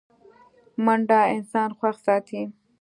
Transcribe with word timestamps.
منډه 0.85 1.19
انسان 1.35 1.69
خوښ 1.77 1.95
ساتي 2.05 2.41